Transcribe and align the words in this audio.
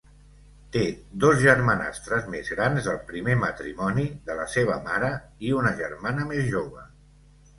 Té 0.75 0.81
dos 1.23 1.35
germanastres 1.41 2.25
més 2.35 2.49
grans 2.53 2.87
del 2.87 2.97
primer 3.11 3.35
matrimoni 3.43 4.05
de 4.31 4.37
la 4.41 4.47
seva 4.55 4.77
mare 4.87 5.13
i 5.51 5.55
una 5.59 5.75
germana 5.83 6.25
més 6.33 6.49
jove. 6.57 6.87